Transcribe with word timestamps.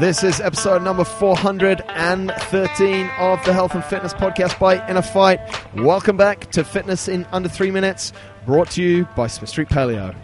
This 0.00 0.24
is 0.24 0.40
episode 0.40 0.82
number 0.82 1.04
413 1.04 3.10
of 3.18 3.44
the 3.44 3.52
Health 3.52 3.74
and 3.74 3.84
Fitness 3.84 4.12
Podcast 4.12 4.58
by 4.58 4.86
Inner 4.88 5.02
Fight. 5.02 5.38
Welcome 5.74 6.16
back 6.16 6.50
to 6.52 6.64
Fitness 6.64 7.06
in 7.08 7.24
Under 7.32 7.48
3 7.48 7.70
Minutes, 7.70 8.12
brought 8.44 8.70
to 8.72 8.82
you 8.82 9.04
by 9.16 9.28
Smith 9.28 9.50
Street 9.50 9.68
Paleo. 9.68 10.14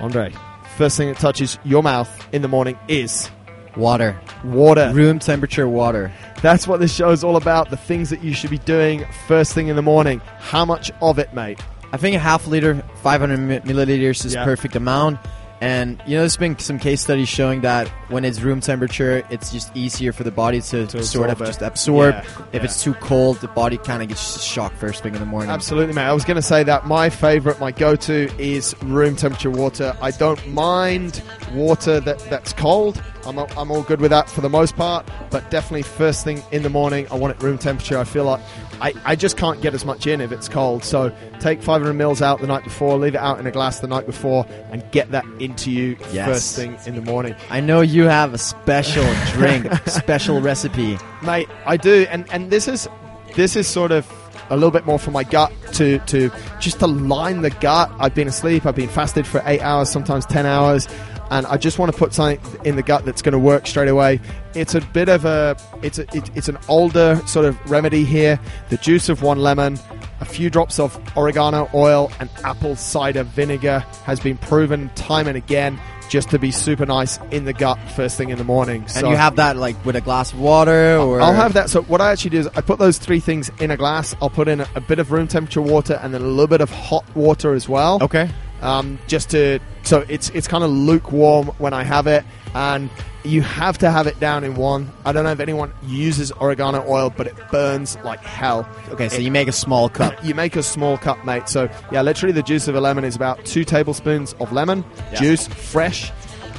Andre, 0.00 0.32
first 0.76 0.96
thing 0.96 1.08
that 1.08 1.18
touches 1.18 1.58
your 1.64 1.82
mouth 1.82 2.10
in 2.32 2.42
the 2.42 2.48
morning 2.48 2.76
is 2.88 3.30
Water. 3.76 4.18
water. 4.44 4.90
Room 4.92 5.18
temperature 5.20 5.68
water. 5.68 6.10
That's 6.42 6.66
what 6.66 6.80
this 6.80 6.92
show 6.94 7.10
is 7.10 7.22
all 7.22 7.36
about, 7.36 7.70
the 7.70 7.76
things 7.76 8.10
that 8.10 8.22
you 8.24 8.34
should 8.34 8.50
be 8.50 8.58
doing 8.58 9.04
first 9.28 9.52
thing 9.52 9.68
in 9.68 9.76
the 9.76 9.82
morning. 9.82 10.20
How 10.38 10.64
much 10.64 10.90
of 11.00 11.18
it, 11.20 11.32
mate? 11.34 11.60
I 11.92 11.96
think 11.98 12.16
a 12.16 12.20
half 12.20 12.48
liter, 12.48 12.82
500 13.02 13.62
milliliters 13.64 14.24
is 14.24 14.34
Yeah. 14.34 14.44
perfect 14.44 14.74
amount. 14.74 15.20
And 15.60 16.02
you 16.06 16.14
know, 16.16 16.20
there's 16.22 16.36
been 16.36 16.58
some 16.58 16.78
case 16.78 17.00
studies 17.00 17.28
showing 17.28 17.62
that 17.62 17.88
when 18.08 18.24
it's 18.24 18.40
room 18.40 18.60
temperature, 18.60 19.24
it's 19.30 19.50
just 19.52 19.74
easier 19.76 20.12
for 20.12 20.22
the 20.24 20.30
body 20.30 20.60
to, 20.60 20.86
To 20.86 21.02
sort 21.02 21.30
of 21.30 21.40
it. 21.40 21.46
just 21.46 21.62
absorb. 21.62 22.14
Yeah, 22.14 22.20
If 22.20 22.54
yeah. 22.54 22.64
it's 22.64 22.82
too 22.82 22.94
cold, 22.94 23.38
the 23.40 23.48
body 23.48 23.78
kind 23.78 24.02
of 24.02 24.08
gets 24.08 24.42
shocked 24.42 24.76
first 24.78 25.02
thing 25.02 25.14
in 25.14 25.20
the 25.20 25.26
morning. 25.26 25.50
Absolutely, 25.50 25.94
mate. 25.94 26.02
I 26.02 26.12
was 26.12 26.24
going 26.24 26.36
to 26.36 26.42
say 26.42 26.64
that 26.64 26.86
my 26.86 27.08
favorite, 27.08 27.60
my 27.60 27.70
go-to 27.70 28.30
is 28.38 28.74
room 28.82 29.16
temperature 29.16 29.50
water. 29.50 29.96
I 30.02 30.10
don't 30.10 30.46
mind 30.52 31.22
water 31.52 32.00
that, 32.00 32.18
that's 32.30 32.52
cold. 32.52 33.02
I'm, 33.26 33.38
all- 33.38 33.50
I'm 33.56 33.70
all 33.70 33.82
good 33.82 34.00
with 34.00 34.10
that 34.10 34.28
for 34.28 34.40
the 34.40 34.48
most 34.48 34.76
part, 34.76 35.08
but 35.30 35.50
definitely 35.50 35.82
first 35.82 36.24
thing 36.24 36.42
in 36.52 36.62
the 36.62 36.68
morning, 36.70 37.06
I 37.10 37.16
want 37.16 37.34
it 37.36 37.42
room 37.42 37.58
temperature. 37.58 37.98
I 37.98 38.04
feel 38.04 38.24
like 38.24 38.40
I, 38.80 38.92
I 39.04 39.16
just 39.16 39.36
can't 39.36 39.60
get 39.62 39.74
as 39.74 39.84
much 39.84 40.06
in 40.06 40.20
if 40.20 40.32
it's 40.32 40.48
cold. 40.48 40.84
So 40.84 41.14
take 41.40 41.62
500 41.62 41.92
mils 41.94 42.20
out 42.22 42.40
the 42.40 42.46
night 42.46 42.64
before, 42.64 42.96
leave 42.98 43.14
it 43.14 43.18
out 43.20 43.38
in 43.40 43.46
a 43.46 43.50
glass 43.50 43.80
the 43.80 43.86
night 43.86 44.06
before, 44.06 44.46
and 44.70 44.82
get 44.90 45.10
that 45.12 45.24
into 45.40 45.70
you 45.70 45.96
Yes. 46.12 46.26
first 46.26 46.56
thing 46.56 46.78
in 46.86 46.94
the 46.94 47.02
morning. 47.02 47.34
I 47.50 47.60
know 47.60 47.80
you 47.80 48.04
have 48.04 48.34
a 48.34 48.38
special 48.38 49.04
drink, 49.32 49.66
special 49.86 50.40
recipe. 50.40 50.98
mate. 51.22 51.48
I 51.66 51.76
do, 51.76 52.06
and 52.10 52.26
and 52.32 52.50
this 52.50 52.68
is 52.68 52.88
this 53.34 53.56
is 53.56 53.66
sort 53.66 53.90
of 53.92 54.06
a 54.50 54.54
little 54.56 54.70
bit 54.70 54.84
more 54.84 54.98
for 54.98 55.10
my 55.10 55.24
gut 55.24 55.50
to 55.72 55.98
to 56.00 56.30
just 56.60 56.78
to 56.80 56.86
line 56.86 57.40
the 57.42 57.50
gut. 57.50 57.90
I've 57.98 58.14
been 58.14 58.28
asleep. 58.28 58.66
I've 58.66 58.74
been 58.76 58.88
fasted 58.88 59.26
for 59.26 59.42
eight 59.46 59.60
hours, 59.62 59.88
sometimes 59.90 60.26
ten 60.26 60.44
hours, 60.46 60.86
and 61.30 61.46
I 61.46 61.56
just 61.56 61.78
want 61.78 61.92
to 61.92 61.98
put 61.98 62.12
something 62.14 62.40
in 62.64 62.76
the 62.76 62.82
gut 62.82 63.04
that's 63.04 63.22
going 63.22 63.32
to 63.32 63.38
work 63.38 63.66
straight 63.66 63.88
away. 63.88 64.20
It's 64.54 64.74
a 64.74 64.80
bit 64.80 65.08
of 65.08 65.24
a 65.24 65.56
it's 65.82 65.98
a 65.98 66.02
it, 66.16 66.30
it's 66.36 66.48
an 66.48 66.58
older 66.68 67.20
sort 67.26 67.46
of 67.46 67.58
remedy 67.70 68.04
here. 68.04 68.38
The 68.68 68.76
juice 68.76 69.08
of 69.08 69.22
one 69.22 69.38
lemon. 69.38 69.78
A 70.20 70.24
few 70.24 70.48
drops 70.48 70.78
of 70.78 70.98
oregano 71.16 71.68
oil 71.74 72.10
and 72.20 72.30
apple 72.44 72.76
cider 72.76 73.24
vinegar 73.24 73.80
has 74.04 74.20
been 74.20 74.38
proven 74.38 74.88
time 74.90 75.26
and 75.26 75.36
again 75.36 75.78
just 76.08 76.30
to 76.30 76.38
be 76.38 76.50
super 76.50 76.86
nice 76.86 77.18
in 77.30 77.44
the 77.44 77.52
gut 77.52 77.78
first 77.96 78.16
thing 78.16 78.30
in 78.30 78.38
the 78.38 78.44
morning. 78.44 78.82
And 78.82 78.90
So- 78.90 79.10
you 79.10 79.16
have 79.16 79.36
that 79.36 79.56
like 79.56 79.82
with 79.84 79.96
a 79.96 80.00
glass 80.00 80.32
of 80.32 80.38
water 80.40 80.96
or 80.98 81.20
I'll 81.20 81.32
have 81.34 81.54
that. 81.54 81.68
So 81.68 81.82
what 81.82 82.00
I 82.00 82.12
actually 82.12 82.30
do 82.30 82.38
is 82.40 82.46
I 82.54 82.60
put 82.60 82.78
those 82.78 82.98
three 82.98 83.20
things 83.20 83.50
in 83.58 83.70
a 83.70 83.76
glass. 83.76 84.14
I'll 84.22 84.30
put 84.30 84.46
in 84.48 84.60
a, 84.60 84.68
a 84.76 84.80
bit 84.80 84.98
of 84.98 85.10
room 85.10 85.26
temperature 85.26 85.60
water 85.62 85.98
and 86.02 86.14
then 86.14 86.22
a 86.22 86.26
little 86.26 86.46
bit 86.46 86.60
of 86.60 86.70
hot 86.70 87.04
water 87.16 87.52
as 87.52 87.68
well. 87.68 87.98
Okay. 88.02 88.30
Um, 88.62 88.98
just 89.08 89.30
to 89.30 89.58
so 89.84 90.04
it's 90.08 90.30
it's 90.30 90.48
kind 90.48 90.64
of 90.64 90.70
lukewarm 90.70 91.46
when 91.58 91.72
I 91.72 91.82
have 91.84 92.06
it, 92.06 92.24
and 92.54 92.90
you 93.24 93.40
have 93.40 93.78
to 93.78 93.90
have 93.90 94.06
it 94.06 94.20
down 94.20 94.44
in 94.44 94.54
one. 94.54 94.90
I 95.04 95.12
don't 95.12 95.24
know 95.24 95.32
if 95.32 95.40
anyone 95.40 95.72
uses 95.86 96.30
oregano 96.32 96.84
oil, 96.86 97.10
but 97.16 97.26
it 97.26 97.34
burns 97.50 97.96
like 98.04 98.20
hell. 98.20 98.68
Okay, 98.90 99.08
so 99.08 99.16
It- 99.16 99.22
you 99.22 99.30
make 99.30 99.48
a 99.48 99.52
small 99.52 99.88
cup. 99.88 100.12
you 100.24 100.34
make 100.34 100.56
a 100.56 100.62
small 100.62 100.98
cup, 100.98 101.24
mate. 101.24 101.48
So 101.48 101.68
yeah, 101.90 102.02
literally 102.02 102.32
the 102.32 102.42
juice 102.42 102.68
of 102.68 102.74
a 102.74 102.80
lemon 102.80 103.04
is 103.04 103.16
about 103.16 103.44
two 103.46 103.64
tablespoons 103.64 104.34
of 104.40 104.52
lemon 104.52 104.84
Yeah. 105.12 105.20
juice, 105.20 105.46
fresh. 105.46 106.12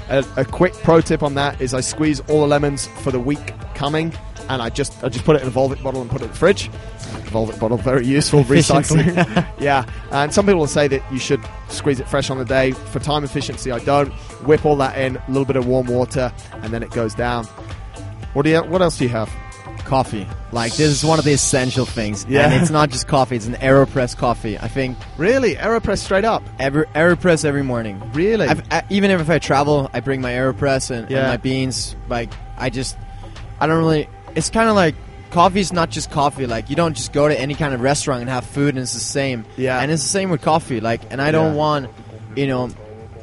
A, 0.10 0.24
a 0.38 0.46
quick 0.46 0.74
pro 0.84 1.02
tip 1.02 1.22
on 1.24 1.34
that 1.36 1.60
is 1.62 1.74
I 1.74 1.82
squeeze 1.82 2.20
all 2.30 2.42
the 2.42 2.48
lemons 2.48 2.88
for 3.02 3.12
the 3.12 3.20
week 3.20 3.54
coming, 3.74 4.14
and 4.50 4.62
I 4.62 4.70
just 4.70 5.04
I 5.04 5.10
just 5.10 5.26
put 5.26 5.36
it 5.36 5.42
in 5.42 5.48
a 5.48 5.52
Volvic 5.52 5.82
bottle 5.84 6.02
and 6.02 6.10
put 6.10 6.22
it 6.22 6.26
in 6.26 6.32
the 6.32 6.38
fridge. 6.38 6.70
Volvic 7.32 7.60
bottle, 7.60 7.78
very 7.78 8.06
useful 8.06 8.44
recycling. 8.44 9.16
yeah, 9.60 9.86
and 10.12 10.34
some 10.34 10.46
people 10.46 10.60
will 10.62 10.68
say 10.68 10.88
that 10.88 11.02
you 11.12 11.20
should 11.20 11.42
squeeze 11.70 12.00
it 12.00 12.08
fresh 12.08 12.30
on 12.30 12.38
the 12.38 12.46
day. 12.46 12.72
For 12.72 13.00
time 13.00 13.24
efficiency, 13.24 13.72
I 13.72 13.80
don't. 13.80 14.12
Whip 14.46 14.66
all 14.66 14.76
that 14.78 14.98
in, 14.98 15.18
a 15.18 15.24
little 15.28 15.46
bit 15.46 15.56
of 15.56 15.68
warm 15.68 15.88
water, 15.88 16.32
and 16.54 16.74
then 16.74 16.84
it 16.84 16.92
goes 16.92 17.14
down. 17.16 17.46
What 18.34 18.44
do 18.44 18.50
you? 18.52 18.62
What 18.64 18.82
else 18.82 18.98
do 18.98 19.06
you 19.06 19.10
have? 19.10 19.30
coffee. 19.86 20.28
Like 20.52 20.72
this 20.72 20.90
is 20.90 21.06
one 21.06 21.20
of 21.20 21.26
the 21.26 21.34
essential 21.34 21.86
things. 21.86 22.26
Yeah. 22.28 22.50
And 22.50 22.60
it's 22.62 22.72
not 22.72 22.90
just 22.90 23.08
coffee, 23.08 23.36
it's 23.36 23.46
an 23.46 23.54
AeroPress 23.56 24.18
coffee. 24.18 24.58
I 24.58 24.68
think 24.68 24.98
Really, 25.18 25.54
Aeropress 25.56 26.00
straight 26.00 26.26
up. 26.26 26.42
every 26.60 26.86
AeroPress 26.88 27.46
every 27.46 27.62
morning. 27.62 28.02
Really? 28.14 28.48
I've, 28.48 28.64
I, 28.72 28.84
even 28.90 29.12
if 29.12 29.30
I 29.30 29.38
travel, 29.38 29.92
I 29.94 30.00
bring 30.00 30.22
my 30.22 30.32
AeroPress 30.32 30.90
and, 30.90 31.02
and 31.04 31.12
Yeah. 31.12 31.28
my 31.28 31.38
beans. 31.38 31.96
Like 32.10 32.32
I 32.58 32.72
just, 32.72 32.98
I 33.60 33.68
don't 33.68 33.78
really. 33.78 34.10
It's 34.36 34.50
kind 34.50 34.70
of 34.70 34.76
like 34.76 34.96
coffee 35.32 35.60
is 35.60 35.74
not 35.74 35.90
just 35.90 36.12
coffee. 36.12 36.46
Like 36.48 36.70
you 36.70 36.76
don't 36.76 36.96
just 36.96 37.14
go 37.14 37.28
to 37.28 37.40
any 37.40 37.56
kind 37.56 37.74
of 37.74 37.82
restaurant 37.82 38.22
and 38.22 38.30
have 38.30 38.46
food 38.46 38.70
and 38.70 38.80
it's 38.80 38.94
the 38.94 39.00
same. 39.00 39.46
Yeah. 39.58 39.80
And 39.80 39.92
it's 39.92 40.04
the 40.04 40.10
same 40.10 40.30
with 40.30 40.42
coffee. 40.42 40.80
Like, 40.80 41.02
and 41.12 41.22
I 41.22 41.32
don't 41.32 41.52
Yeah. 41.54 41.60
want, 41.60 41.90
you 42.36 42.48
know, 42.48 42.70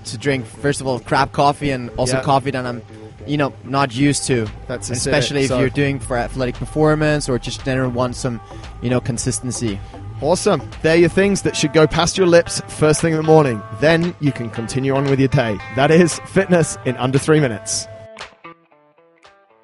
to 0.06 0.18
drink 0.18 0.46
first 0.46 0.80
of 0.80 0.86
all 0.86 0.98
crap 1.00 1.32
coffee 1.32 1.70
and 1.70 1.90
also 1.96 2.16
Yeah. 2.16 2.22
coffee 2.22 2.50
that 2.50 2.64
I'm. 2.66 2.82
You 3.24 3.36
know, 3.36 3.52
not 3.62 3.94
used 3.94 4.26
to. 4.26 4.48
That's 4.66 4.90
especially 4.90 5.42
if 5.42 5.48
so- 5.48 5.60
you're 5.60 5.68
doing 5.70 6.00
for 6.00 6.16
athletic 6.18 6.56
performance 6.56 7.28
or 7.28 7.38
just 7.38 7.64
general 7.64 7.88
want 7.88 8.16
some, 8.16 8.40
you 8.80 8.90
know, 8.90 9.00
consistency. 9.00 9.78
Awesome. 10.20 10.60
They're 10.82 10.96
your 10.96 11.08
things 11.08 11.42
that 11.42 11.56
should 11.56 11.72
go 11.72 11.86
past 11.86 12.18
your 12.18 12.26
lips 12.26 12.60
first 12.66 13.00
thing 13.00 13.12
in 13.12 13.18
the 13.18 13.22
morning. 13.22 13.62
Then 13.80 14.16
you 14.18 14.32
can 14.32 14.50
continue 14.50 14.96
on 14.96 15.04
with 15.08 15.20
your 15.20 15.28
day. 15.28 15.56
That 15.76 15.92
is 15.92 16.18
fitness 16.26 16.76
in 16.84 16.96
under 16.96 17.16
three 17.16 17.38
minutes. 17.38 17.86